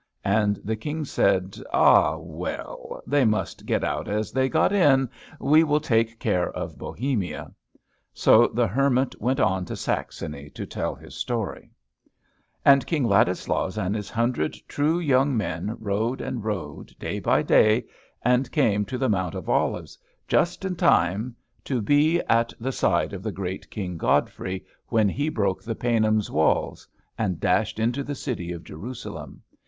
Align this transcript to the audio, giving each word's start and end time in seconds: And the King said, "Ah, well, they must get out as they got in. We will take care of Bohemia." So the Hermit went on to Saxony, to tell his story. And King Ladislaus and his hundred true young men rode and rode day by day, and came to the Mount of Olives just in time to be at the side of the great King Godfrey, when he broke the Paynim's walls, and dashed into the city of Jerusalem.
And 0.25 0.55
the 0.63 0.75
King 0.75 1.05
said, 1.05 1.57
"Ah, 1.71 2.17
well, 2.17 3.03
they 3.05 3.23
must 3.23 3.67
get 3.67 3.83
out 3.83 4.07
as 4.07 4.31
they 4.31 4.49
got 4.49 4.73
in. 4.73 5.07
We 5.39 5.63
will 5.63 5.79
take 5.79 6.17
care 6.17 6.49
of 6.53 6.79
Bohemia." 6.79 7.53
So 8.11 8.47
the 8.47 8.65
Hermit 8.65 9.21
went 9.21 9.39
on 9.39 9.63
to 9.65 9.75
Saxony, 9.75 10.49
to 10.55 10.65
tell 10.65 10.95
his 10.95 11.13
story. 11.13 11.69
And 12.65 12.87
King 12.87 13.03
Ladislaus 13.03 13.77
and 13.77 13.93
his 13.95 14.09
hundred 14.09 14.55
true 14.67 14.97
young 14.97 15.37
men 15.37 15.77
rode 15.79 16.19
and 16.19 16.43
rode 16.43 16.97
day 16.97 17.19
by 17.19 17.43
day, 17.43 17.85
and 18.23 18.49
came 18.51 18.85
to 18.85 18.97
the 18.97 19.07
Mount 19.07 19.35
of 19.35 19.47
Olives 19.49 19.99
just 20.27 20.65
in 20.65 20.75
time 20.75 21.35
to 21.65 21.79
be 21.79 22.21
at 22.21 22.51
the 22.59 22.71
side 22.71 23.13
of 23.13 23.21
the 23.21 23.31
great 23.31 23.69
King 23.69 23.97
Godfrey, 23.99 24.65
when 24.87 25.07
he 25.09 25.29
broke 25.29 25.61
the 25.63 25.75
Paynim's 25.75 26.31
walls, 26.31 26.87
and 27.19 27.39
dashed 27.39 27.77
into 27.77 28.03
the 28.03 28.15
city 28.15 28.51
of 28.51 28.63
Jerusalem. 28.63 29.43